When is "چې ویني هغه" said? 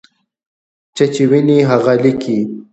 1.13-1.93